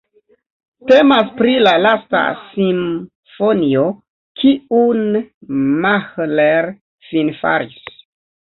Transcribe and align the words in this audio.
Temas 0.91 1.27
pri 1.41 1.51
la 1.67 1.73
lasta 1.81 2.21
simfonio, 2.53 3.83
kiun 4.41 5.05
Mahler 5.87 6.73
finfaris. 7.13 8.03